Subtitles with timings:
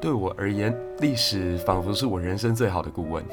[0.00, 3.24] 对我而言，历史仿佛是我人生最好的顾问。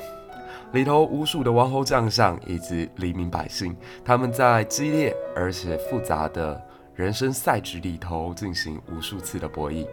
[0.74, 6.60] 里头无数的王侯将相以及黎民百姓，他们在激烈而且复杂的
[6.96, 9.86] 人生赛局里头进行无数次的博弈。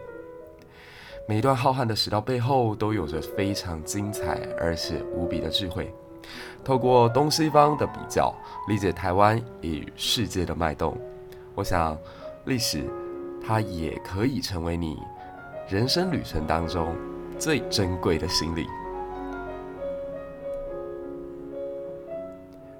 [1.27, 5.93] 每一段浩瀚的史料背后，都有着非常精彩而且无比的智慧。
[6.63, 8.33] 透过东西方的比较，
[8.67, 10.97] 理解台湾与世界的脉动。
[11.55, 11.97] 我想，
[12.45, 12.83] 历史
[13.45, 14.97] 它也可以成为你
[15.69, 16.93] 人生旅程当中
[17.39, 18.65] 最珍贵的行李。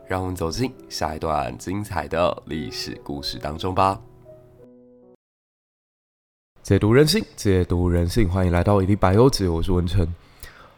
[0.06, 4.02] 让我们走进下一段精彩的历史故事当中吧。
[6.62, 10.06] 解读人性，解读人性，欢迎来到一历百忧解，我是文成。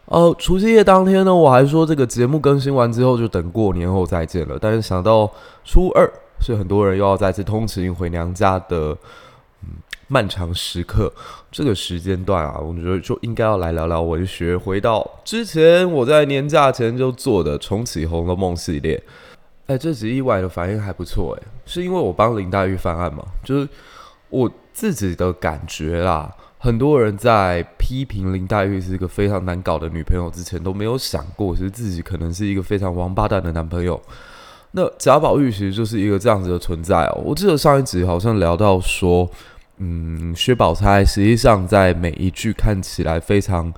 [0.06, 5.32] 呃，除夕夜当天呢，我还说这个节目更新完之后就等过年后再见了，但是想到
[5.64, 6.08] 初二
[6.40, 8.96] 是很多人又要再次通勤回娘家的。
[10.08, 11.12] 漫长时刻，
[11.52, 14.56] 这个时间段啊，我觉得就应该要来聊聊文学。
[14.56, 19.02] 回到之前我在年假前就做的重启《红楼梦》系列，
[19.66, 23.26] 哎，这集意外的反应还不错，哎，是因为我帮林黛玉翻案嘛？
[23.44, 23.68] 就是
[24.30, 26.32] 我自己的感觉啦。
[26.60, 34.00] 很多人在批评林黛玉是一个非常难搞的女朋友之前，都没有想过，其实自己可能是一个非常王八蛋的男朋友。
[34.72, 37.22] 那贾宝玉其实就是一个这样子的存在哦。
[37.26, 39.28] 我记得上一集好像聊到说。
[39.78, 43.74] 嗯，薛宝钗实际上在每一句看起来非常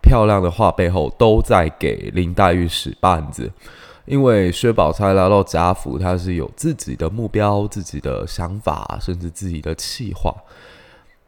[0.00, 3.50] 漂亮的话背后，都在给林黛玉使绊子。
[4.06, 10.34] 因为薛宝钗来到贾府，她是有自己的目标、自己的想法，甚至自己的计划。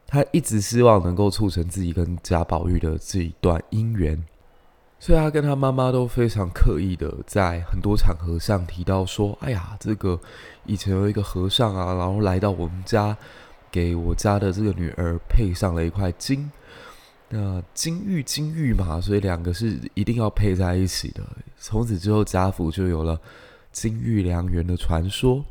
[0.06, 4.22] 他一直希望能够促成自己跟贾宝玉的这一段姻缘，
[5.00, 10.20] 所以他跟他妈妈都非常刻意的在很多场合上提到说：“哎呀，这个
[10.66, 13.16] 以前有一个和尚啊，然后来到我们家。”
[13.72, 16.48] 给我家的这个女儿配上了一块金，
[17.30, 21.22] 那金玉金玉嘛，所以两个是一定要配在一起的。
[21.58, 23.18] 从此之后，贾府就有了
[23.72, 25.42] 金玉良缘的传说。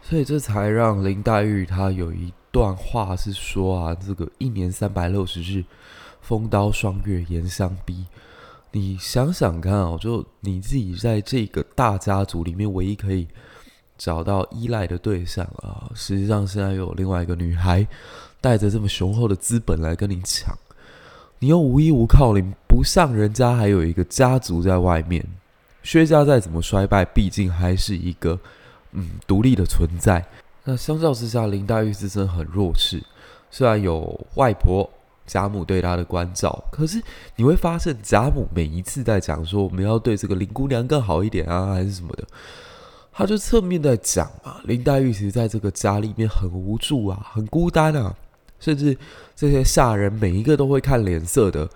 [0.00, 5.64] 所以这才让林黛玉她有一段话是说啊，这个一年三百六十日，
[6.20, 8.06] 风刀霜月严相逼。
[8.70, 13.26] 你想想看哦，就你自己在这个大家族里面，唯一可以。
[14.00, 17.86] 找到依赖的对象啊，实际上现在又有另外一个女孩，
[18.40, 20.56] 带着这么雄厚的资本来跟你抢，
[21.38, 25.22] 你又无依无靠，你不像人家还有一个家族在外面。
[25.82, 28.38] 薛家再怎么衰败，毕竟还是一个
[28.92, 30.24] 嗯独立的存在。
[30.64, 33.02] 那相较之下，林黛玉自身很弱势，
[33.50, 34.88] 虽然有外婆
[35.26, 37.02] 贾母对她的关照，可是
[37.36, 42.24] 你会发现贾母每一次在讲说我们要对这个林姑娘更好一点啊，还是什么的。
[43.12, 48.14] 他就侧面在讲嘛，林黛玉其实在这个家里面很无助啊，很孤单啊，
[48.58, 48.96] 甚至
[49.36, 51.68] 这些下人每一个都会看脸色的。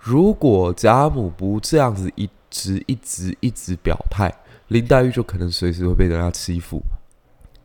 [0.00, 4.32] 如果贾母不这样子一直一直一直表态，
[4.68, 6.80] 林黛玉就可能随时会被人家欺负。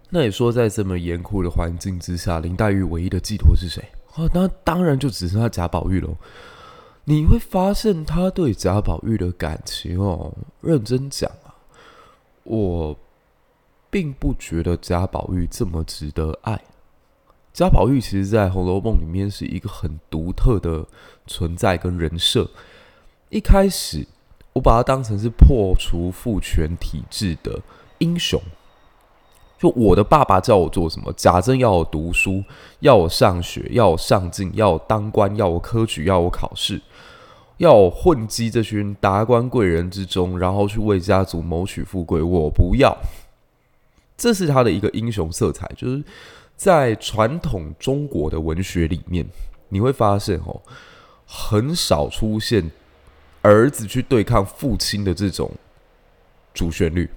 [0.09, 3.83] 那你说，在这么严酷的环境之下，林黛玉唯一的寄托是谁？
[4.15, 6.15] 哦，那当然就只剩下贾宝玉喽。
[7.05, 10.31] 你会发现他对贾宝玉的感情哦，
[10.61, 11.55] 认真讲啊，
[12.43, 12.95] 我。
[13.93, 16.59] 并不觉得贾宝玉这么值得爱。
[17.53, 20.83] 贾宝玉其实，在《红楼梦》里面是一个很独特的
[21.27, 22.49] 存在跟人设。
[23.29, 24.07] 一开始，
[24.53, 27.59] 我把他当成是破除父权体制的
[27.99, 28.41] 英雄。
[29.59, 32.43] 就我的爸爸叫我做什么，贾政要我读书，
[32.79, 36.81] 要我上学，要我上进，要我当官，要我科举，要我考试，
[37.57, 42.23] 要我混迹这群达官贵人之中，然后去为家族谋取富贵。
[42.23, 42.97] 我不要。
[44.15, 46.01] 这是他的一个英雄色彩，就是
[46.55, 49.25] 在传统中国的文学里面，
[49.69, 50.61] 你会发现哦，
[51.25, 52.71] 很少出现
[53.41, 55.51] 儿子去对抗父亲的这种
[56.53, 57.09] 主旋律。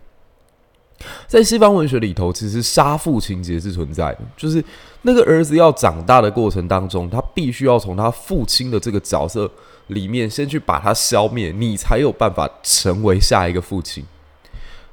[1.28, 4.64] 在西方文学里头，其实杀父情节是存在的，就是
[5.02, 9.48] 那个儿子要长大的过程当中，他必须要从他父亲的这个角色
[9.88, 14.04] 里面先去把他消灭，你才有办法成为下一个父亲。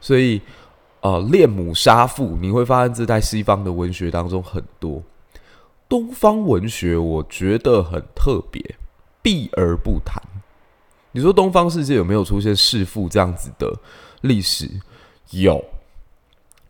[0.02, 0.42] 所以。
[1.04, 5.04] 呃，恋母杀父，你会发现这在西方的文学当中很多。
[5.90, 8.64] 东方文学我觉得很特别，
[9.22, 10.24] 避而不谈。
[11.12, 13.78] 你说东方世界有没有出现弑父这样子的
[14.22, 14.70] 历史？
[15.32, 15.62] 有。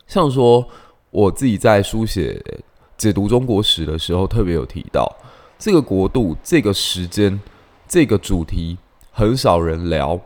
[0.08, 0.68] 像说
[1.12, 2.44] 我自己在书写
[2.98, 5.16] 解读中国史的时候，特别有提到
[5.60, 7.40] 这个国度、这个时间、
[7.88, 8.80] 这个主题，
[9.12, 10.20] 很少人聊，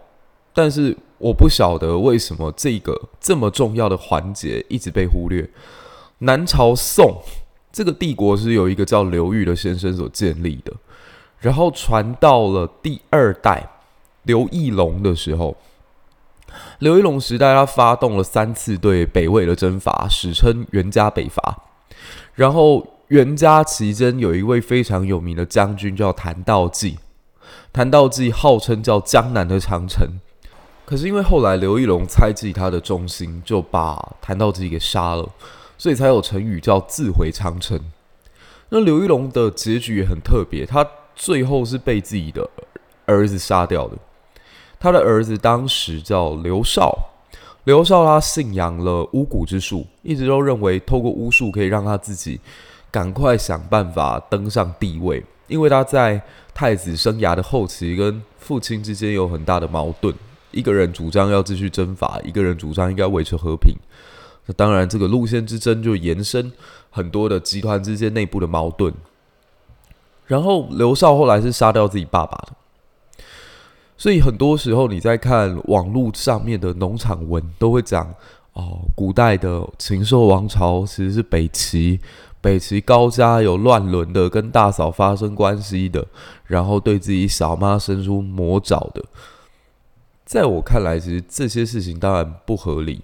[0.54, 0.98] 但是。
[1.20, 5.50] 我不晓得为什么这个这么重要的环节一直被忽略。
[6.20, 7.22] 南朝宋
[7.72, 10.74] 这个帝国是由一个叫刘裕的先生所建立的，
[11.40, 13.70] 然后传到了第二代
[14.24, 15.56] 刘义隆的时候，
[16.80, 21.64] 刘义隆时代他发动了三次对北魏的征伐，史称袁家北伐。
[22.34, 26.98] 然后袁家期间有一位非常有名的将军叫谭道济，
[27.72, 30.20] 谭道济号称叫江南的长城。
[30.88, 35.30] 可是因为后来刘义隆猜忌他的忠心，就把谭道济给杀了，
[35.78, 37.78] 所以才有成语叫自毁长城。
[38.70, 42.50] 那刘义隆的结局也很特别，他最后是被自己的
[43.06, 43.98] 儿子杀掉的。
[44.80, 46.98] 他的儿子当时叫刘绍，
[47.66, 52.40] 刘绍他信仰了巫蛊之术，一直都认为透过巫术可以让他自己
[52.90, 56.22] 赶快想办法登上帝位，因为他在
[56.54, 60.16] 太子生涯的后期跟父亲之间有很大的矛盾。
[60.58, 63.76] 一个人主张要继续征伐，一个人主张应该维持和平。
[64.48, 66.52] 那当然，这个路线之争就延伸
[66.90, 68.92] 很多的集团之间内部的矛盾。
[70.26, 73.24] 然后刘少后来是杀掉自己爸爸的，
[73.96, 78.14] 所以很多时候你在看网络上面的农场文，都会讲
[78.54, 82.00] 哦，古代的禽兽王朝其实是北齐，
[82.42, 86.06] 北齐高家有乱伦的，跟大嫂发生关系的，
[86.46, 89.04] 然后对自己小妈伸出魔爪的。
[90.28, 93.02] 在我看来，其实这些事情当然不合理，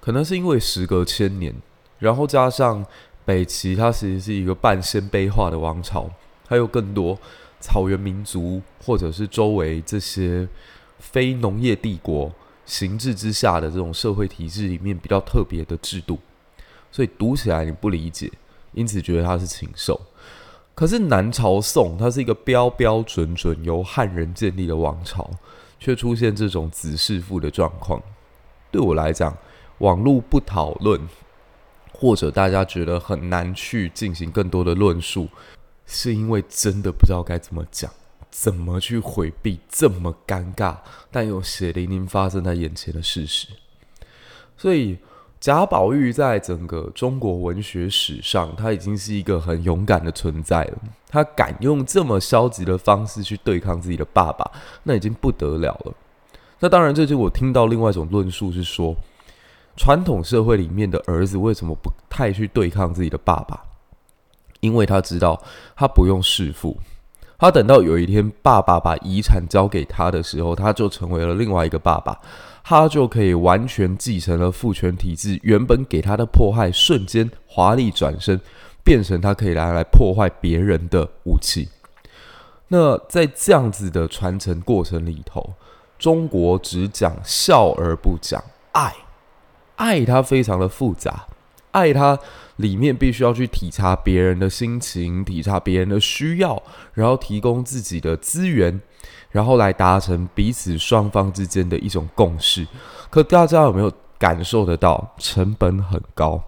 [0.00, 1.54] 可能是因为时隔千年，
[2.00, 2.84] 然后加上
[3.24, 6.10] 北齐它其实是一个半鲜卑化的王朝，
[6.48, 7.16] 还有更多
[7.60, 10.48] 草原民族或者是周围这些
[10.98, 12.32] 非农业帝国
[12.66, 16.18] 形制之下的这种社会体制里面比较特别的制度，
[16.90, 18.28] 所以读起来你不理解，
[18.72, 20.00] 因此觉得它是禽兽。
[20.74, 25.30] 可是南朝宋，它是一个标标准准由汉人建立的王朝。
[25.84, 28.02] 却出现这种子弑父的状况，
[28.70, 29.36] 对我来讲，
[29.80, 30.98] 网络不讨论，
[31.92, 35.28] 或者大家觉得很难去进行更多的论述，
[35.84, 37.92] 是因为真的不知道该怎么讲，
[38.30, 40.78] 怎么去回避这么尴尬
[41.10, 43.48] 但又血淋淋发生在眼前的事实，
[44.56, 44.96] 所以。
[45.44, 50.78] 贾宝玉在整个中国文学史上，他已经是一个很勇敢的存在了。
[51.06, 54.50] 他敢用这么消极的方式去对抗自己的爸爸，
[54.84, 55.92] 那已经不得了了。
[56.60, 58.96] 那当然，这就我听到另外一种论述是说，
[59.76, 63.62] 传统社会里面的儿子为什么不太去对抗自己的爸爸？
[64.60, 65.38] 因为他知道
[65.76, 66.74] 他不用弑父，
[67.38, 72.18] 他等到有一天爸爸把遗产交给他的时候，他就成为了另外一个爸爸。
[72.66, 78.40] 他就可以完全继承了父权体制原本给他的迫害，瞬间华丽转身，
[78.82, 81.68] 变成他可以拿来破坏别人的武器。
[82.68, 85.52] 那在这样子的传承过程里头，
[85.98, 88.42] 中国只讲孝而不讲
[88.72, 88.94] 爱，
[89.76, 91.26] 爱它非常的复杂，
[91.74, 92.18] 爱它
[92.56, 96.62] 里面必须要去体察别人的心情，体察别人的需要，
[96.94, 98.80] 然后提供自己的资源。
[99.30, 102.64] 然后来达成彼此双方之间的一种共识，
[103.10, 105.16] 可大家有没有感受得到？
[105.18, 106.40] 成本很高。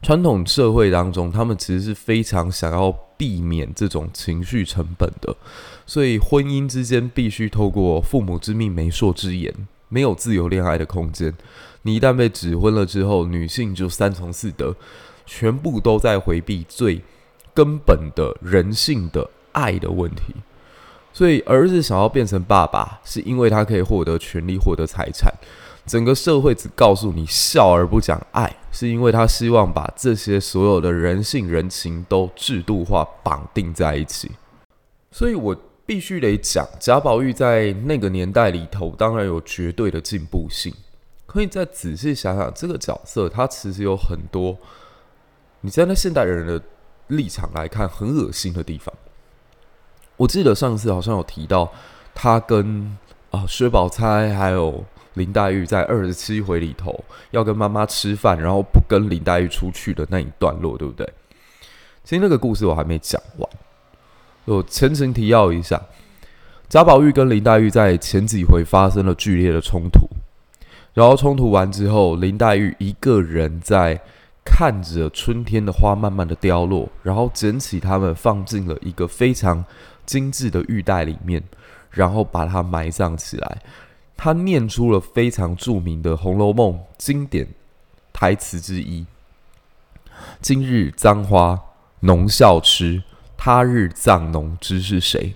[0.00, 5.34] 传统社会当中，他们其实是非常想要避免这种情绪成本的，
[5.84, 9.52] 所以婚姻之间必须透过父母之命、媒妁之言，
[9.88, 11.34] 没有自由恋爱的空间。
[11.86, 14.74] 你一旦被指婚了之后，女性就三从四德，
[15.24, 17.00] 全部都在回避最
[17.54, 20.34] 根本的人性的爱的问题。
[21.12, 25.32] 所以，儿子想要变成爸爸，是因为他可以获得权力、获得财产。
[25.86, 34.32] 整个社会只告诉你孝而不讲爱，是因为他希望把这些所有的人性、人情都制度化、绑定在一起。
[35.12, 35.56] 所以我
[35.86, 40.74] 必须得讲，贾宝玉在那个年代里头，当然有绝对的进步性。
[41.26, 44.56] 可以再仔细想想，这个角色他其实有很多，
[45.60, 46.62] 你站在现代人的
[47.08, 48.94] 立场来看，很恶心的地方。
[50.16, 51.70] 我记得上次好像有提到，
[52.14, 52.96] 他跟
[53.30, 61.12] 啊薛宝钗还有林黛玉在二十七回里头要跟妈妈吃饭，然后不跟林黛玉出去的那一段落，对不对？
[62.02, 63.50] 其实那个故事我还没讲完，
[64.44, 65.82] 我前情提要一下：
[66.68, 70.08] 贾宝玉跟林黛玉在前几回发生了剧烈的冲突，
[70.96, 74.00] 然后冲突完之后，林黛玉一个人在
[74.42, 79.62] 看着春天的花慢慢的凋落，然后捡起它们放进了一个非常。
[80.06, 81.42] 精致的玉带里面，
[81.90, 83.58] 然后把它埋葬起来。
[84.16, 87.48] 他念出了非常著名的《红楼梦》经典
[88.12, 89.04] 台词之一
[90.40, 91.60] ：“今日簪花
[91.98, 93.02] 农笑痴，
[93.36, 95.34] 他日葬农知是谁？”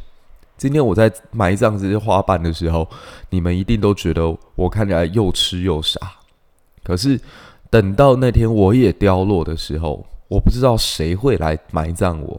[0.60, 2.86] 今天我在埋葬这些花瓣的时候，
[3.30, 5.98] 你们一定都觉得我看起来又痴又傻。
[6.84, 7.18] 可是
[7.70, 12.38] 等到那天我也凋落的时候，我不知道谁会来埋葬我。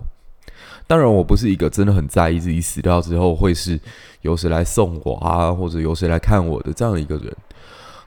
[0.86, 3.80] 当然，我不是一个真的很在意自己死掉之后会是
[4.22, 7.36] 有谁来送我啊，或者有谁来看我的这样一个人。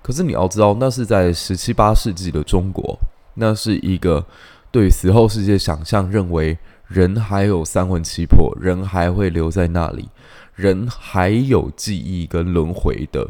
[0.01, 2.97] 可是你要知道，那是在十七八世纪的中国，
[3.35, 4.25] 那是一个
[4.71, 6.57] 对死后世界想象，认为
[6.95, 10.09] 人还有三魂七魄，人还会留在那里，
[10.55, 13.29] 人还有记忆跟轮回的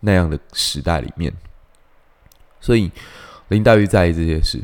[0.00, 1.32] 那样的时代里面。
[2.60, 2.90] 所以
[3.46, 4.60] 林黛玉在意这些事，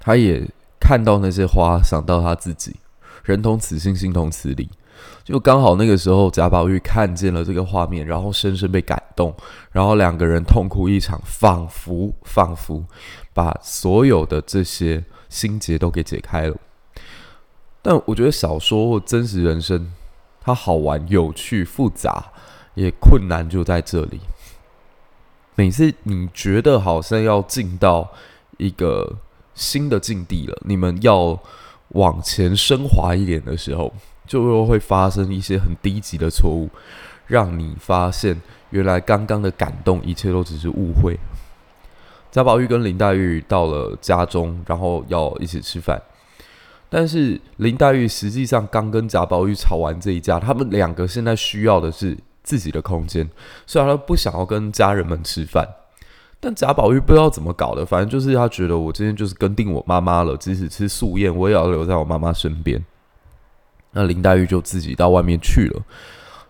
[0.00, 0.48] 她也
[0.80, 2.76] 看到那些花，想到她自己。
[3.22, 4.70] 人同此心，心同此理。
[5.22, 9.36] 就刚好那个时候，贾宝玉看见了这个画面，然后深深被感动，
[9.70, 12.82] 然后两个人痛哭一场，仿佛仿佛
[13.34, 16.56] 把所有的这些心结都给解开了。
[17.88, 19.90] 但我觉得小说或真实人生，
[20.42, 22.22] 它好玩、有趣、复杂，
[22.74, 24.20] 也困难就在这里。
[25.54, 28.10] 每次你觉得好像要进到
[28.58, 29.16] 一个
[29.54, 31.40] 新的境地了，你们要
[31.92, 33.90] 往前升华一点的时候，
[34.26, 36.68] 就又会发生一些很低级的错误，
[37.26, 41.18] 让你发现原来刚刚的感动，一切都只是误会。
[42.30, 45.98] 贾宝玉跟林黛玉到了家中，然后要一起吃饭，
[46.88, 52.16] 但是林黛玉实际上刚跟贾宝玉吵完这一架，他们两个现在需要的是。
[52.44, 53.28] 自己的空间，
[53.66, 55.68] 虽然他不想要跟家人们吃饭，
[56.40, 62.82] 但贾宝玉不知道怎么搞的，反正就是他觉得我今天就是跟定我妈妈了，即使吃素宴，我也要留在我妈妈身边。
[63.92, 65.82] 那林黛玉就自己到外面去了。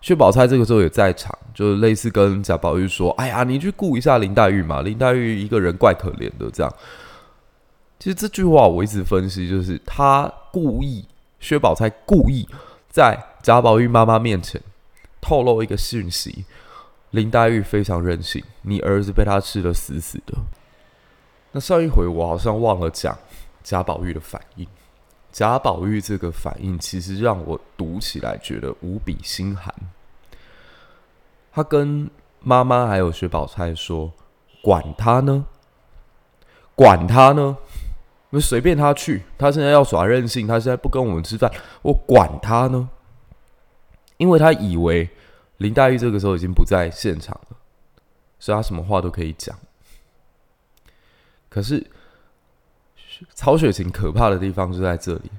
[0.01, 6.73] 薛宝钗这个时候也在场，就是类似跟贾宝玉说：“哎呀，你去顾一下林黛玉嘛，林黛玉一个人怪可怜的。”这样，
[7.99, 11.05] 其实这句话我一直分析，就是他故意，
[11.41, 12.49] 薛宝钗故意
[12.89, 14.61] 在贾宝玉妈妈面前。
[15.21, 16.45] 透露一个讯息，
[17.11, 20.39] 林黛玉非常任性，你儿子被他吃得死死的。
[21.51, 23.19] 那上一回我好像忘了讲
[23.65, 24.67] 贾宝玉的反应，
[25.33, 29.75] 贾宝玉这个反应其实让我读起来觉得无比心寒。
[31.53, 32.09] 他跟
[32.41, 34.13] 妈妈还有薛宝钗说
[34.63, 35.47] ：“管他呢，
[36.77, 37.57] 管他呢，
[38.31, 39.23] 我随便他去。
[39.37, 41.51] 他现在要耍任性，他现在不跟我们吃饭，
[41.83, 42.91] 我管他呢。”
[44.19, 45.09] 因为他以为
[45.59, 47.57] 林黛玉这个时候已经不在现场了，
[48.41, 49.57] 所以他什么话都可以讲。
[51.49, 51.87] 可是
[53.33, 55.31] 曹雪芹可怕的地方就在这里，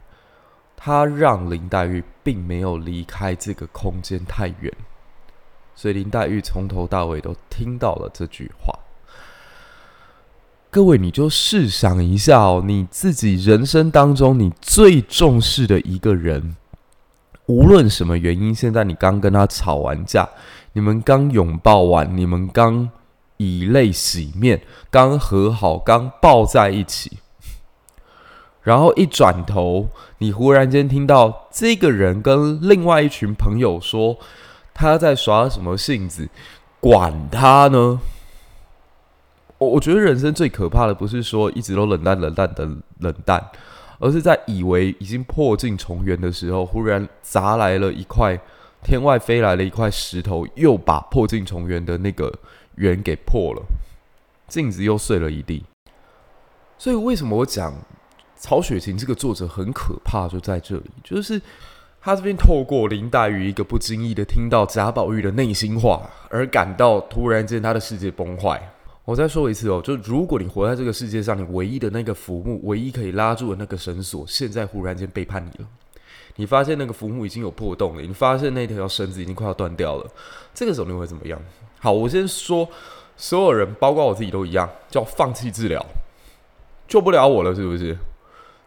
[0.77, 4.73] 他让林黛玉并没有离开这个空间太远，
[5.75, 8.73] 所以林黛玉从头到尾都听到了这句话。
[10.71, 16.55] 各位，你就试想一下哦，你自己人生当中你最重视的一个人。
[17.47, 20.29] 无论什么原因，现在你刚跟他吵完架，
[20.73, 22.87] 你们刚拥抱完，你们刚
[23.37, 24.61] 以泪洗面，
[24.91, 27.17] 刚和好，刚抱在一起，
[28.61, 34.19] 然后一转头，你忽然间听到这个人跟另外一群朋友说
[34.75, 36.29] 他在耍什么性子，
[36.79, 37.99] 管他呢？
[39.59, 43.51] 我我觉得人生最可怕的不是说一直都冷淡、冷淡的冷淡。
[44.01, 48.39] 而是在以为已经破镜重圆的时候，忽然砸来了一块
[48.81, 52.33] 天外飞来了一块石头，又把破镜重圆的那个
[52.75, 53.61] 圆给破了，
[54.47, 55.65] 镜子又碎了一地。
[56.77, 57.73] 所以为什么我讲
[58.37, 61.41] 曹雪芹这个作者很可怕，就在这里，就是
[61.99, 68.71] 他这边透过林黛玉一个不经意的听到贾宝玉的内心话，而感到突然间他的世界崩坏。
[69.09, 75.67] 我再说一次哦，就如果你活在这个世界上，你唯一的那个浮木，唯一可以拉住的那个绳索，现在忽然间背叛你了。
[76.35, 80.05] 你发现那个浮木已经有破洞了，你发现那条绳子已经快要断掉了。
[80.53, 81.41] 这个时候你会怎么样？
[81.79, 82.69] 好，我先说，
[83.17, 85.83] 所有人，包括我自己都一样，叫放弃治疗，
[86.87, 87.97] 救不了我了，是不是？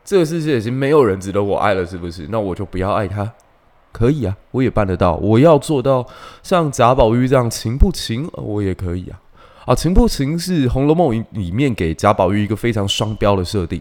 [0.05, 2.27] 这个世界已经没有人值得我爱了，是不是？
[2.29, 3.33] 那我就不要爱他，
[3.93, 5.15] 可以啊，我也办得到。
[5.19, 6.05] 我要做到
[6.43, 9.21] 像贾宝玉这样情不情，我也可以啊。
[9.65, 13.81] 啊，情不情是《红楼梦》里面给贾宝玉一个非常双标的设定。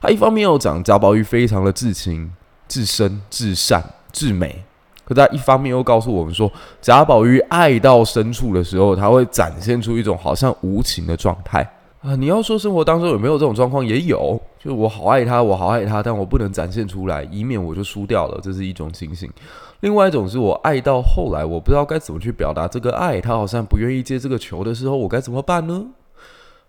[0.00, 2.32] 他一方面要讲贾宝玉非常的至情、
[2.66, 4.64] 至深、至善、至美，
[5.04, 6.50] 可他一方面又告诉我们说，
[6.80, 11.60] 贾宝玉爱到深处的时候，他会展现出一种好像无情的状态。
[12.00, 13.84] 啊，你要说生活当中有没有这种状况？
[13.84, 19.30] 也有，就是我好爱他，我好爱他，但我不能展现出来，以免我就输掉了，这是一种情形。
[19.80, 25.86] 另外一种是我爱到后来，我不知道该怎么去表达这个爱，他好像不愿意接这个球的时候，我该怎么办呢？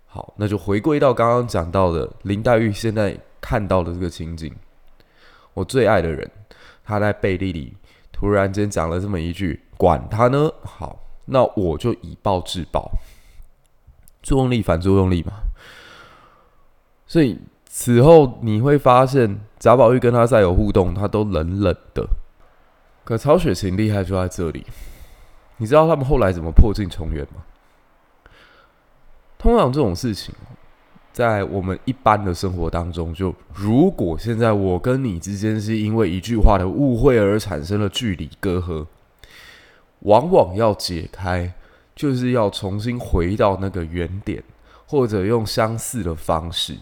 [0.06, 4.54] 好，那就回归到刚刚讲到的林黛玉现在看到的这个情景，
[5.54, 6.30] 我最爱的人，
[6.84, 7.76] 他在背地里
[8.12, 12.92] 突然间讲了这么一句：“管他呢。”好，那我就以暴制暴。
[14.24, 15.34] 作用力反作用力嘛，
[17.08, 22.08] 所以此后你会发现，贾宝玉跟他再有互动，他都冷冷的。
[23.12, 24.66] 可曹雪芹厉害就在这里，
[25.58, 27.44] 你知道他们后来怎么破镜重圆吗？
[29.38, 30.34] 通常这种事情，
[31.12, 38.86] 在我们一般的生活当中，就如果现在我跟你之间是因为一句话的误会而产生了距离隔阂，
[40.04, 41.54] 往往要解开，
[41.94, 44.42] 就是要重新回到那个原点，
[44.88, 46.78] 或者用相似的方式，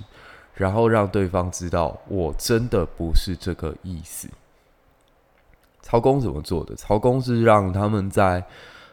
[0.54, 4.30] 然后让对方知道我真的不是这个意思。
[5.90, 6.76] 曹公怎么做的？
[6.76, 8.44] 曹公是让他们在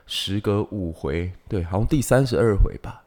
[0.07, 3.03] 时隔五回，对，好像第三十二回吧。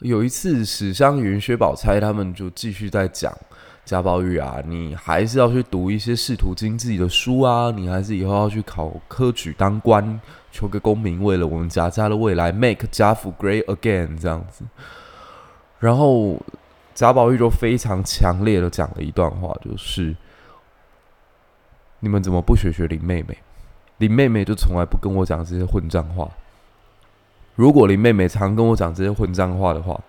[0.00, 3.32] 有一次，史湘云、薛宝钗他们就继续在讲
[3.86, 10.20] 贾宝玉啊，你还是要去读一些仕途经济的书啊，你还是以后要去考科举当官，
[10.52, 14.62] 求个功名，为了我们贾家的未来，make 贾府 great again 这样子。
[15.78, 16.38] 然后
[16.94, 20.14] 贾宝玉就非常强烈的讲了一段话，就是
[22.06, 23.36] 你们怎么不学学林妹妹？
[23.98, 26.30] 林妹妹就从来不跟我讲这些混账话。
[27.56, 30.00] 如果林妹妹常跟我讲这些混账话的话，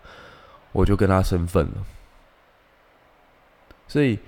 [0.73, 1.83] 我就跟她生分了。
[3.87, 4.19] 所以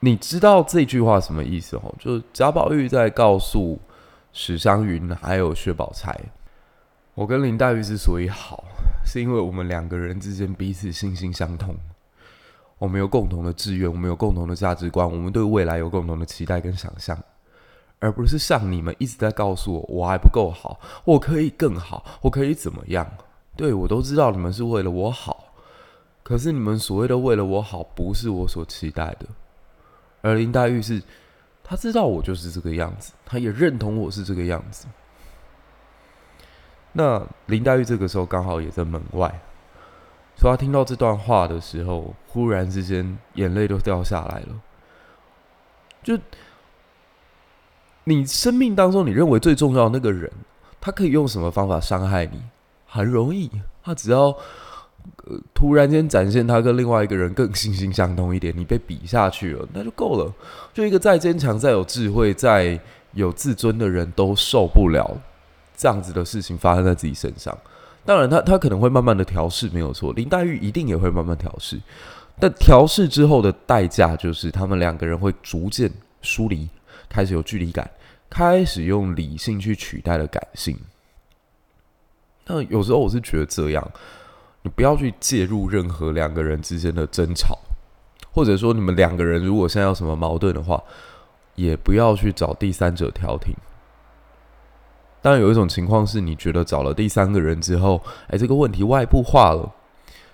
[0.00, 1.94] 你知道这句话什么意思哦？
[1.98, 3.80] 就是贾宝玉在告诉
[4.34, 6.14] 史湘云还有薛宝钗，
[7.14, 8.62] 我跟林黛玉之所以好，
[9.06, 11.74] 是因为我们两个人之间彼此心心相通，
[12.82, 17.16] 我们有共同的志愿，我们有共同的价值观，我们对未来有共同的期待跟想象。
[18.00, 23.08] 而不是像你们一直在告诉我，我还不够好，我可以更好，我可以怎么样？
[23.54, 25.54] 对，我都知道你们是为了我好，
[26.24, 29.26] 可是你们所谓的为了我好，不是我所期待的。
[30.20, 31.00] 而林黛玉是，
[31.62, 34.88] 她知道我就是这个样子，她也认同我是这个样子。
[36.92, 39.40] 那林黛玉这个时候刚好也在门外，
[40.42, 44.60] 所以她听到这段话的时候，忽然之间眼泪都掉下来了，
[46.02, 46.18] 就。
[48.04, 50.28] 你生命当中，你认为最重要的那个人，
[50.80, 52.42] 他可以用什么方法伤害你？
[52.84, 53.48] 很容易，
[53.80, 54.24] 他只要
[55.24, 60.34] 呃突然间展现他跟另外一个人更心心相通一点，你被比下去了，那就够了。
[60.74, 62.76] 就一个再坚强、再有智慧、再
[63.12, 65.08] 有自尊的人都受不了
[65.76, 67.56] 这样子的事情发生在自己身上。
[68.04, 70.12] 当然他，他可能会慢慢的调试，没有错。
[70.12, 71.80] 林黛玉一定也会慢慢调试，
[72.38, 76.68] 但调试之后的代价就是他们两个人会逐渐疏离。
[77.08, 77.90] 开始有距离感，
[78.30, 80.74] 开始用理性去取代了感性。
[82.46, 83.92] 那有时候我是觉得这样，
[84.62, 87.58] 你不要去介入任何两个人之间的争吵，
[88.32, 90.82] 或者说你们两个人如果现在有什么矛盾的话，
[91.54, 93.54] 也不要去找第三者调停。
[95.22, 99.72] 当然，有一种情况是你觉得找了第三个人之后，哎，这个问题外部化了，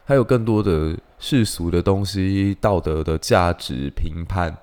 [0.04, 4.56] 还有更多的世俗的东西、道德的价值评判。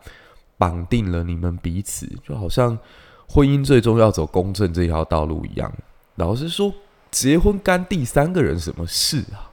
[0.57, 2.79] 绑定了你们彼此，就好像
[3.27, 5.69] 婚姻最终要走公正这条道路一样。
[6.15, 6.73] 老实说，
[7.11, 9.51] 结婚干第三个人什么事啊？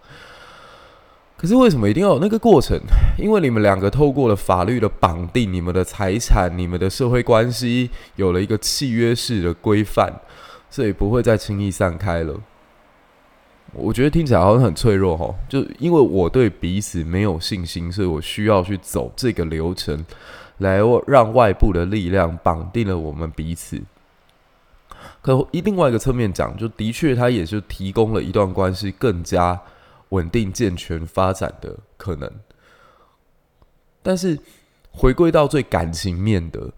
[1.36, 2.78] 可是为什么一定要有那个过程？
[3.18, 10.08] 因为你们两个透过了法律的绑定，你们的财产、你们的社会关系有了一个契约式的规范，
[10.72, 12.34] 所以不会再轻易散开了。
[13.72, 20.04] 我觉得听起来好像很脆弱哈，就因为我对彼此没有信心，所以我需要去走这个流程。
[20.58, 23.82] 来让外部的力量绑定了我们彼此。
[25.20, 29.60] 可一另外一个侧面讲，就的确，它也是提供了一段关系更加
[30.10, 32.30] 稳定、健全发展的可能。
[34.04, 34.38] 但是
[34.92, 36.70] 回归到最感情面的，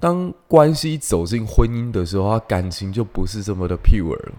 [0.00, 4.32] 当关系走进婚姻的时候，他感情就不是这么的 pure 了。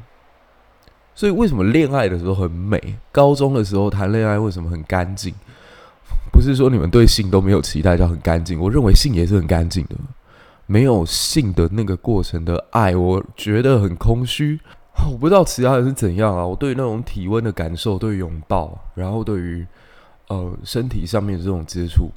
[1.13, 2.95] 所以为什么恋爱的时候很美？
[3.11, 5.33] 高中的时候谈恋爱为什么很干净？
[6.33, 8.59] 不是说你们对性都没有期待，叫很干净。
[8.59, 9.95] 我认为性也是很干净的，
[10.65, 14.59] 没有性的那个过程的爱，我觉得很空虚。
[15.11, 16.45] 我不知道其他人是怎样啊。
[16.45, 19.65] 我对那种体温的感受，对拥抱，然后对于
[20.27, 22.09] 呃身体上面的这种接触，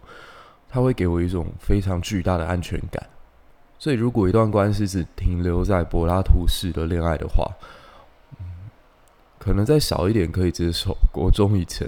[0.70, 3.04] 它会给我一种非常巨大的安全感。
[3.85, 7.47] 所以，如果一段关系只停留在柏拉图式的恋爱的话，
[9.38, 10.97] 可能再小一点可以接受。
[11.12, 11.87] 国中以前。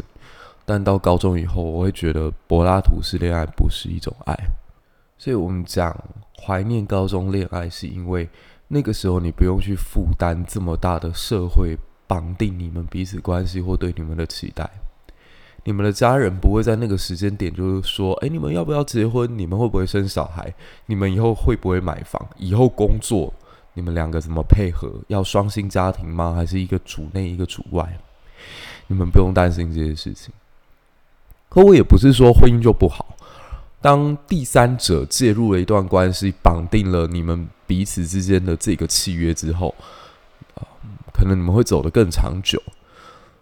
[0.67, 4.37] 但到高中以后，我会觉得柏拉图式恋爱不是一种爱，
[5.17, 5.99] 所以我们讲
[6.39, 8.29] 怀念高中恋爱，是因为
[8.69, 14.69] 那个时候你不用去负担这么大的社会绑定你们彼此关系或对你们的期待，
[15.67, 19.37] 你们的家人不会在那个时间点就是说，哎，你们要不要结婚？
[19.37, 20.55] 你们会不会生小孩？
[20.87, 22.25] 你们以后会不会买房？
[22.37, 23.35] 以后工作
[23.75, 24.93] 你们两个怎么配合？
[25.09, 26.35] 要双薪家庭吗？
[26.37, 27.99] 还是一个主内一个主外？
[28.87, 30.33] 你们不用担心这些事情。
[31.49, 33.17] 可我也不是说婚姻就不好。
[33.81, 39.75] 当第三者介入了一段关系，绑定了你们彼此之间的这个契约之后，
[41.13, 42.63] 可能你们会走得更长久。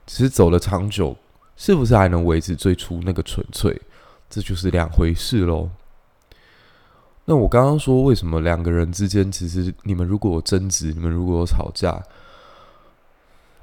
[0.07, 1.17] 只是走得长久，
[1.57, 3.81] 是不是还能维持最初那个纯粹，
[4.29, 5.69] 这就是两回事喽。
[7.25, 12.03] 那我刚刚说，为什么两个人之间，其实你们如果有争执，你们如果有吵架，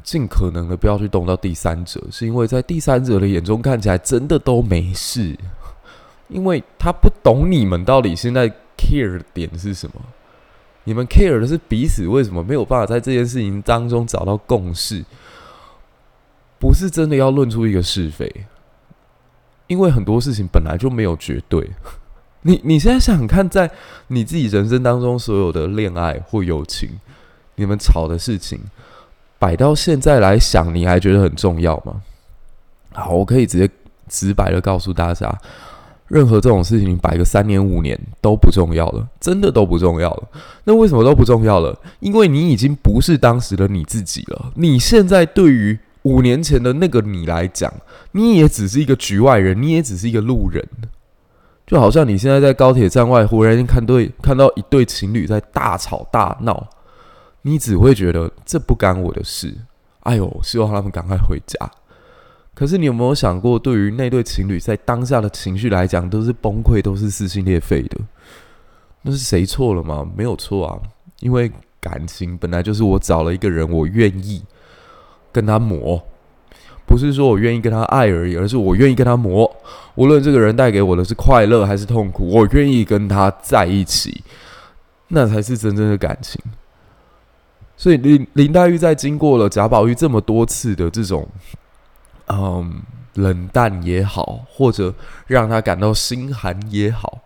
[0.04, 5.38] 尽可能的不要去动到第三者，是因为在第三者的眼中看起来真的都没事。
[6.28, 10.02] 因为他不懂你们到底现在 care 的点是什么，
[10.86, 15.04] 你们 care 的是彼此为什么没有办法在这件事情当中找到共识，
[16.62, 18.32] 不是真的要论出一个是非，
[19.66, 21.72] 因为很多事情本来就没有绝对。
[22.44, 23.72] 你你现在想看，在
[24.08, 26.88] 你自己人生当中所有的恋爱或友情，
[27.56, 28.60] 你们吵的事情
[29.40, 32.02] 摆到现在来想，你还觉得很重要吗？
[32.94, 33.68] 好，我可以直接
[34.08, 35.36] 直白的告诉大家。
[36.08, 40.28] 任何这种事情，摆个三年五年都不重要了，真的都不重要了。
[40.66, 41.76] 那为什么都不重要了？
[42.02, 44.52] 因为你已经不是当时的你自己了。
[44.56, 47.72] 你现在对于五年前的那个你来讲，
[48.12, 50.68] 你也只是一个局外人，你也只是一个路人。
[51.68, 56.68] 就好像你现在在高铁站外，忽然间看对看到一对情侣在大吵大闹，
[57.44, 59.56] 你只会觉得这不干我的事。
[60.02, 61.58] 哎呦，希望他们赶快回家。
[62.54, 67.98] 可是你有没有想过，对于那对情侣在当下的情绪来讲，都是崩溃，都是撕心裂肺的。
[69.04, 70.06] 那是谁错了吗？
[70.16, 70.78] 没有错啊，
[71.22, 74.44] 因为感情本来就是我找了一个人，我愿意
[75.32, 76.02] 跟他磨，
[76.86, 79.50] 不是说我愿意跟他爱而已，而是我愿意跟他磨。
[79.96, 84.24] 无论这个人带给我的是快乐还是痛苦，我愿意跟他在一起，
[85.08, 86.42] 那才是真正的感情。
[87.76, 91.28] 所以林林黛玉在经过了贾宝玉这么多次的这种。
[92.34, 92.82] 嗯，
[93.16, 94.94] 冷淡也好，或者
[95.28, 97.20] 让他感到心寒也好，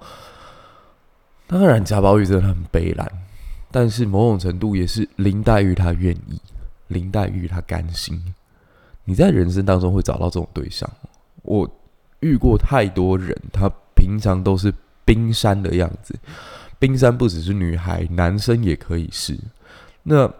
[1.45, 3.07] 当然贾宝玉真的很悲凉，
[3.69, 6.41] 但是某种程度也是林黛玉她愿意，
[6.87, 8.21] 林黛玉她甘心。
[9.03, 10.89] 你在人生当中会找到这种对象，
[11.43, 11.69] 我
[12.19, 16.15] 遇过太多人，他平常都是冰山的样子。
[16.79, 19.37] 冰山不只是女孩，男生也可以是。
[20.03, 20.31] 那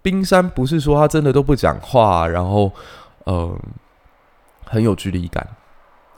[0.00, 2.72] 冰山不是说他真的都不讲话，然后，
[3.26, 3.58] 嗯。
[4.64, 5.46] 很有距离感，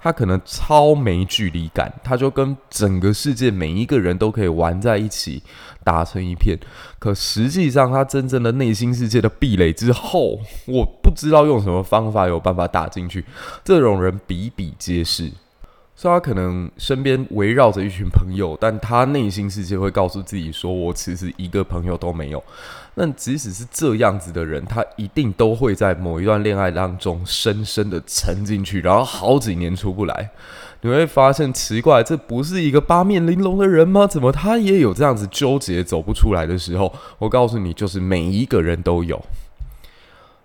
[0.04, 5.42] 他可能超没距离感，他就跟整个世界每一个人都可以玩在一起，
[5.82, 6.58] 打成一片。
[6.98, 13.24] 可实际上，他真正的内心世界的壁垒之后，我不知道用什么方法有办法打进去。
[13.64, 15.32] 这种人比比皆是。
[15.96, 22.42] 所以他可能身边围绕着一群朋友，但他内心世界会告诉自己说：“我其实一个朋友都没有。”
[22.96, 30.30] 那即使是这样子的人，他一定都会在某一段恋爱当中深深的沉进去，然后好几年出不来。
[30.80, 34.06] 你会发现奇怪，这不是一个八面玲珑的人吗？
[34.06, 36.92] 怎么他也有这样子纠结走不出来的时候？
[37.18, 39.24] 我告诉你，就是每一个人都有。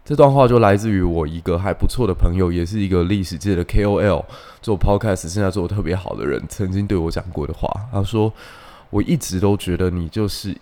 [0.06, 4.24] 这段话就来自于我一个还不错的朋友，也是一个历史界的 KOL，
[4.62, 7.70] 做 Podcast 现在做的特别好的人，曾经对我讲过的话。
[7.92, 8.32] 他说
[8.90, 10.56] ：“我一直都觉得你就是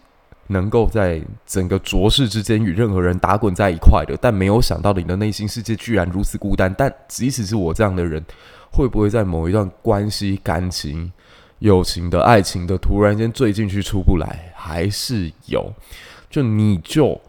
[0.47, 6.73] 能够在整个浊世之间与任何人打滚在一块的，但没有想到你的内心世界居然如此孤单。
[6.77, 8.23] 但即使是我这样的人，
[8.71, 11.11] 会不会在某一段关系、感情、
[11.59, 15.73] 友情的、爱情的，突然间坠进去出不来，还是有？
[16.29, 17.19] 就你就。”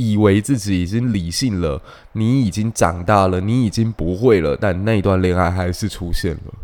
[0.00, 1.80] 以为自己已经理性了，
[2.12, 6.54] 你已经长大了，你已经不会了，但那一段恋爱还是出现了。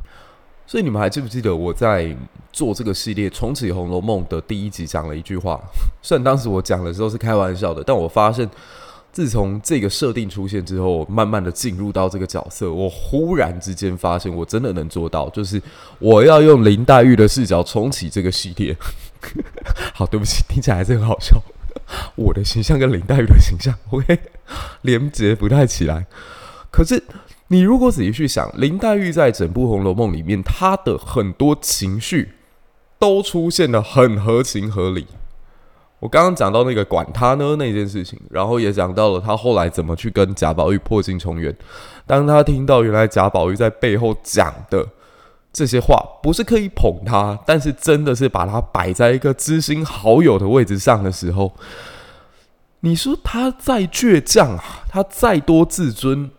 [0.66, 2.16] 所以你们还记不记得我在
[2.53, 5.61] 做这个系列《重启红楼梦》的第一集讲了一句话？
[6.03, 8.49] 虽然当时我讲的时候是开玩笑的，但我发现
[9.12, 15.62] 自从这个设定出现之后，慢慢的进入到这个角色，我忽然之间发现我真的能做到，就是
[16.01, 18.77] 我要用林黛玉的视角重启这个系列。
[19.94, 21.40] 好，对不起，听起来还是很好笑。
[22.14, 24.18] 我的形象跟林黛玉的形象， OK，
[24.83, 26.07] 连接不太起来。
[26.70, 27.03] 可是
[27.49, 32.33] 你如果仔细去想，林黛玉在整部《红楼梦》里面，她的很多情绪
[32.99, 35.07] 都出现得很合情合理。
[36.01, 41.57] 我刚刚讲到那个管他呢那件事情，然后也讲到了她后来怎么去跟贾宝玉破镜重圆。
[42.07, 44.87] 当她听到原来贾宝玉在背后讲的。
[45.57, 51.55] 这些话不是刻意捧他，但是真的是把他摆在一个知心好友的位置上的时候，
[52.81, 56.31] 你说他再倔强，他再多自尊，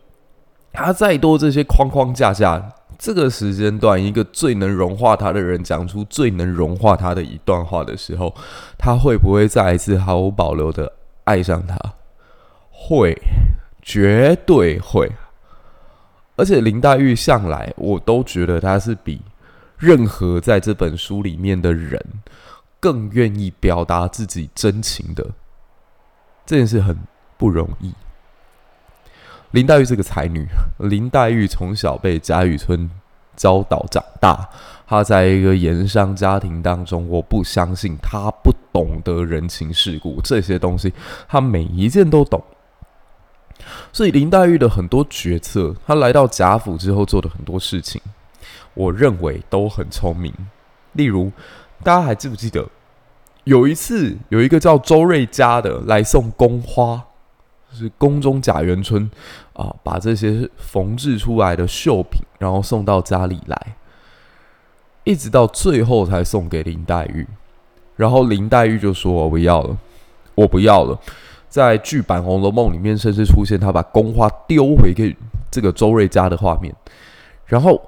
[0.71, 8.35] 他再多这些框框架架，这个时间段，一个最能融化他的人讲出最能融化他的一段话的时候，
[8.77, 11.75] 他会不会再一次毫无保留的爱上他？
[12.69, 13.19] 会，
[13.81, 15.11] 绝对会。
[16.37, 19.19] 而且林黛玉向来我都觉得她是比
[19.77, 21.99] 任何在这本书里面的人
[22.79, 25.25] 更愿意表达自己真情的，
[26.45, 26.97] 这件事很
[27.37, 27.91] 不容易。
[29.51, 30.45] 林黛玉是个才女，
[30.77, 32.89] 林黛玉从小被贾雨村
[33.35, 34.47] 教导长大，
[34.85, 40.93] 她在一个盐商家庭当中，我不相信她不懂得人情世故这些东西，
[41.27, 42.43] 她每一件都懂。
[43.91, 48.01] 所以林黛玉的很多决策，她来到贾府之后做的很多事情，
[48.73, 50.33] 我认为都很聪明。
[50.93, 51.31] 例如，
[51.83, 52.67] 大家还记不记得
[53.43, 57.01] 有一次有一个叫周瑞家的来送宫花，
[57.71, 59.09] 就是宫中贾元春
[59.53, 63.75] 啊，把这些缝制出来的绣品，然后送到家里来，
[65.03, 67.27] 一直到最后才送给林黛玉。
[67.95, 69.77] 然后林黛玉就说：“我不要了，
[70.35, 70.99] 我不要了。”
[71.57, 75.15] 在剧版《红楼梦》里面，甚至出现他把宫花丢回给
[75.49, 76.71] 这个周瑞家的画面。
[77.47, 77.81] 然后，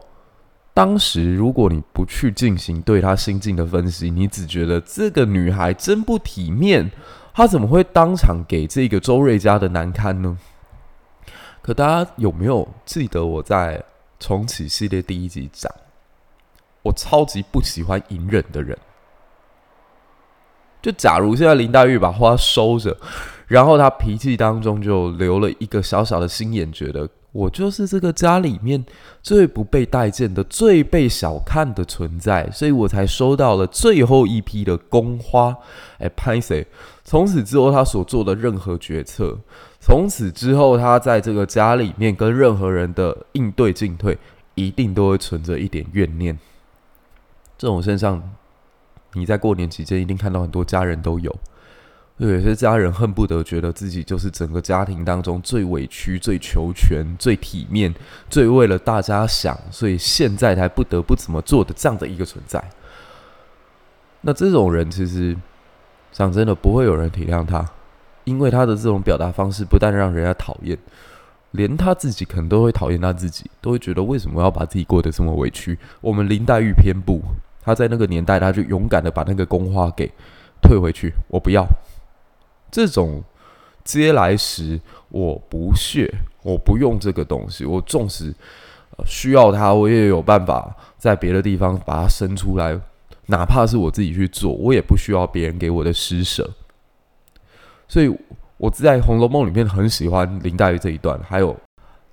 [0.74, 6.90] 当时如果你不去进行对他心境的分析，你只觉得这个女孩真不体面，
[7.32, 10.36] 她怎么会当场给这个周瑞家的难堪呢？
[11.62, 13.84] 可大家有没有记得我在
[14.20, 15.72] 重启系列第一集讲，
[16.82, 18.76] 我超级不喜欢隐忍的人。
[20.82, 22.98] 就假如现在林黛玉把花收着。
[23.50, 28.86] 然后他脾气当中就留了一个小小的心眼，觉得我就是这个家里面
[29.24, 35.58] 最不被待见的、最被小看的存在，所以我才收到了最后一批的宫花。
[35.98, 36.68] 哎，拍谢！
[37.04, 39.36] 从此之后，他所做的任何决策，
[39.80, 44.16] 从此之后，他在这个家里面跟任何人的应对进退，
[44.54, 46.38] 一定都会存着一点怨念。
[47.58, 48.22] 这种现象，
[49.14, 51.36] 你在过年期间一定看到很多家人都有。
[52.20, 57.96] 对有些家人恨不得觉得自己就是整个家庭当中最委屈、最求全、最体面、
[58.30, 62.62] 最为了大家想，所以现在才不得不怎么做的这样的一个存在。
[64.20, 65.34] 那这种人其实
[66.12, 67.66] 讲真的不会有人体谅他，
[68.26, 70.78] 因为他的这种表达方式不但让人家讨厌，
[71.52, 75.80] 连他自己可能都会讨厌他自己，都会觉得为什么要把自己过得这么委屈？
[76.02, 77.22] 我们林黛玉偏不，
[77.62, 80.12] 他在那个年代他就勇敢的把那个宫花给
[80.62, 81.66] 退回去，我不要。
[82.72, 83.24] 这种
[83.84, 84.80] 接来时，
[85.10, 86.10] 我不屑，
[86.44, 87.66] 我不用这个东西。
[87.66, 88.34] 我纵使
[89.06, 92.80] 需要它，我也有办法在别的地方把它生出来，
[93.28, 96.50] 哪怕是我自己去做，我也不需要别人给我的施舍。
[97.88, 98.16] 所以
[98.58, 101.56] 我在《红楼梦》里面很喜欢林黛玉这一段，还有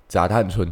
[0.07, 0.71] 贾探春。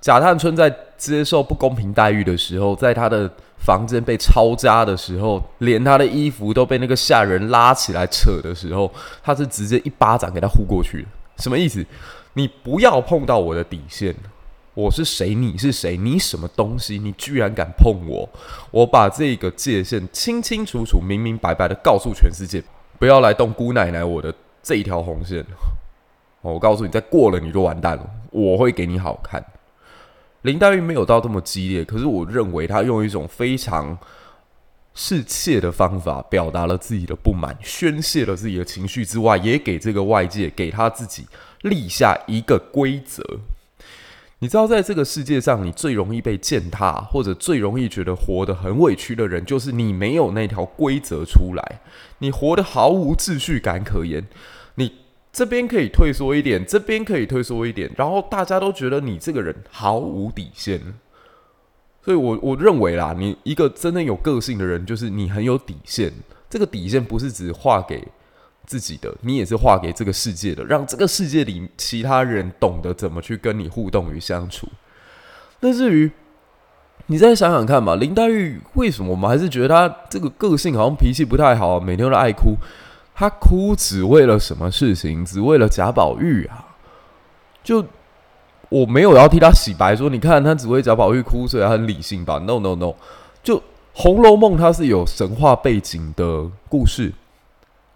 [0.00, 3.30] 贾探春在接受不公平待遇的时候，在他的
[3.64, 11.06] 房间被抄家的时候，连他的衣服都被那个下人拉起来扯的时候，他是直接一巴掌给他呼过去。
[11.38, 11.84] 什么意思？
[12.34, 14.14] 你不要碰到我的底线！
[14.74, 15.34] 我是谁？
[15.34, 15.96] 你是谁？
[15.96, 16.98] 你什么东西？
[16.98, 18.28] 你居然敢碰我！
[18.70, 22.62] 我把这个界限清清楚楚、明明白白的告诉全世界，
[22.98, 25.44] 不要来动姑奶奶我的这一条红线。
[26.42, 28.04] 我告诉你，再过了你就完蛋了。
[28.30, 29.42] 我会给你好看。
[30.44, 33.96] 林黛玉没有到这么激烈，可是我认为她用一种非常
[34.92, 41.26] 适切的方法表达了自己的不满，宣泄了自己的情绪之外，也给这个外界，给她自己
[41.62, 43.24] 立下一个规则。
[44.40, 51.80] 你知道，在这个世界上，你最容易被践踏，或者最容易觉得活得很委屈的人，就是你没有那条规则出来，
[52.18, 54.26] 你活得毫无秩序感可言，
[54.74, 55.03] 你。
[55.34, 60.80] 这边可以退缩一点，这边可以退缩一点，然后大家都觉得你这个人毫无底线，
[62.04, 66.12] 所以我我认为啦，你一个真的有个性的人，就是你很有底线。
[66.48, 68.06] 这个底线不是只画给
[68.64, 74.68] 自己的，你也是画给这个世界的，让这个世界里其他人懂得怎么去跟你互动与相处。
[75.58, 76.08] 那至于
[77.08, 82.56] 你再想想看吧，林黛玉为什么我们还是觉得她这个个性好像脾气不太好，每天都爱哭？
[83.14, 85.24] 他哭只为了什么事情？
[85.24, 86.66] 只为了贾宝玉啊！
[87.62, 87.84] 就
[88.68, 92.94] 我没有要替他洗白，说你看他只为贾宝玉哭，所以他很理性吧？No No No！
[93.42, 93.58] 就
[93.92, 97.12] 《红楼梦》它是有神话背景的故事，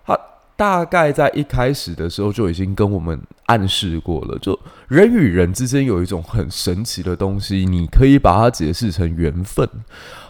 [0.07, 0.17] 它
[0.55, 9.69] 大概在一开始的时候就已经跟我们暗示过了，就人与人之间有一种很神奇的东西，你可以把它解释成缘分，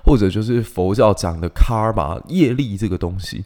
[0.02, 3.44] 或者就是佛教讲的卡玛业力这个东西。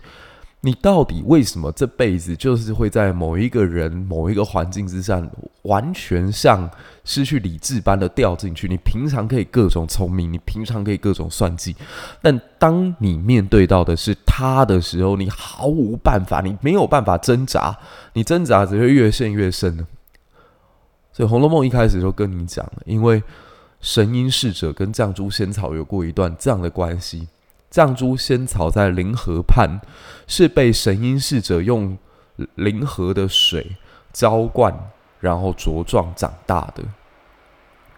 [0.65, 5.29] 你到底为什么这辈子就是会在某一个人、某一个环境之上，
[5.63, 6.71] 完全像
[7.05, 8.69] 失去理智般的掉进去？
[8.69, 11.75] 你平常可以各种聪明，你平常可以各种算计，
[12.23, 17.77] 但当你面对到的是他的时候，你毫无办法，你没有办法挣扎，
[18.13, 19.85] 你挣扎只会越陷越深。
[21.13, 23.21] 所以《红楼梦》一开始就跟你讲了，因为
[23.81, 27.27] 神瑛侍者跟绛珠仙草有过一段这样的关系。
[27.73, 29.81] 绛珠仙草在灵河畔
[30.27, 31.97] 是被神瑛侍者用
[32.57, 33.77] 灵河的水
[34.13, 36.85] 浇灌，然后茁壮长大的。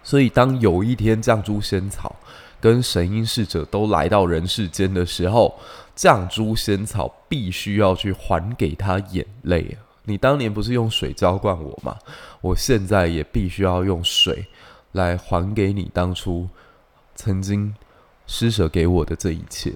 [0.05, 2.15] 所以，当有一天绛珠仙草
[2.61, 5.59] 跟神瑛侍者都来到人世间的时候，
[5.97, 9.77] 绛珠仙草必须要去还给他眼泪。
[10.05, 11.97] 你当年不是用水浇灌我吗？
[12.43, 14.47] 我现在也必须要用水
[14.93, 16.49] 来还给你当初
[17.17, 17.75] 曾经
[18.27, 19.75] 施舍给我的这一切。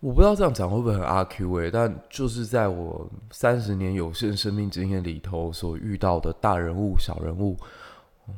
[0.00, 7.56] 我不知道这样讲会不会很阿 Q 欸，但就是在我三十年有限生命经验里头所遇到的大人物、小人物，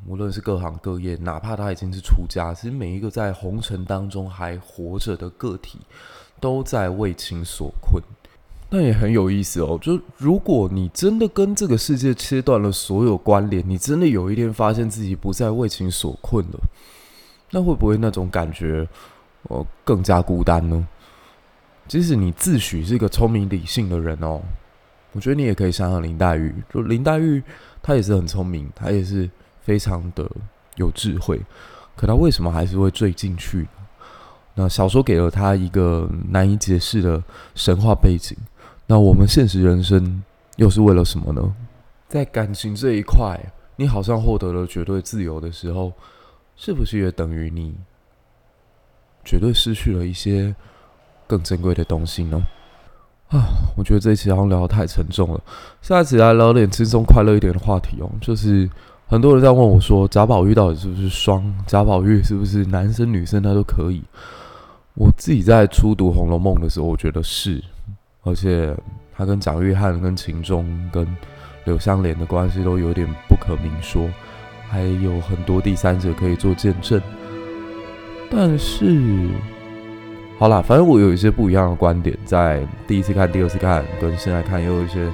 [0.07, 5.81] 无论是各行各业，哪怕他已经是出家，其实每一个在红尘当中还活着的个体，
[6.41, 8.03] 都在为情所困。
[8.71, 16.61] 那也很有意思哦，就如果你真的跟这个世界切断了所有关联，你真的有一天发现自己不再为情所困了，
[17.51, 18.87] 那会不会那种感觉，
[19.45, 20.87] 哦，更加孤单呢？
[21.89, 24.41] 即使你自诩是一个聪明理性的人哦，
[25.13, 27.43] 我觉得你也可以想想林黛玉，就林黛玉
[27.83, 29.29] 她也是很聪明，她也是
[29.61, 30.31] 非常的
[30.77, 31.41] 有智慧，
[31.97, 33.67] 可她为什么还是会坠进去？
[34.55, 37.23] 那小说给了她一个难以解释的
[37.55, 38.37] 神话背景。
[38.87, 40.23] 那我们现实人生
[40.57, 41.55] 又是为了什么呢？
[42.09, 43.39] 在感情这一块，
[43.77, 45.93] 你好像获得了绝对自由的时候，
[46.63, 47.75] 是不是也等于你
[49.25, 50.55] 绝对失去了一些
[51.27, 52.47] 更珍贵的东西呢？
[53.31, 55.41] 啊，我觉得这一期好像聊得太沉重了。
[55.81, 58.11] 下一期来聊点轻松快乐一点的话题哦。
[58.21, 58.69] 就是
[59.07, 61.43] 很多人在问我说，贾宝玉到底是不是双？
[61.67, 64.03] 贾宝玉是不是男生女生他都可以？
[64.93, 67.65] 我自己在初读《红楼梦》的时候，我觉得是。
[68.23, 68.77] 而且
[69.17, 71.09] 他跟蒋玉菡、跟秦钟、跟
[71.65, 74.07] 柳湘莲的关系都有点不可明说，
[74.71, 77.01] 还有很多第三者可以做见证。
[78.31, 79.29] 但是，
[80.39, 85.11] 好啦，反正我有一些不一样的观点，在第一次看、第二次看跟现在看，又有一些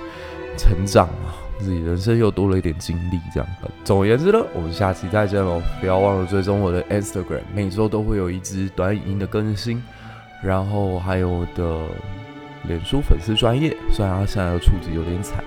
[0.56, 3.48] 成长嘛，自己人生又多了一点经历，这样。
[3.84, 5.62] 总而言之呢，我们下期再见喽！
[5.80, 9.82] 不要忘了追踪我的 Instagram，每周都会有一支短影音的更新，
[10.42, 11.80] 然后还有我的。
[12.68, 15.44] 脸书粉丝专页，虽然他现在的触及有点惨。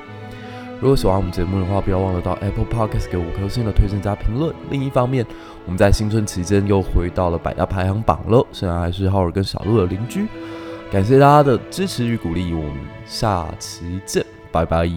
[0.82, 4.56] 如果喜欢我们节目的话，不要忘了到 Apple Podcast 给五颗星的推荐加评论。
[4.70, 5.26] 另一方面，
[5.66, 10.26] 我们在新春期间又回到了百大排行榜了，现在还是浩尔跟小鹿的邻居。
[10.92, 14.90] 感谢大家的支持与鼓励，我们下期见，拜拜。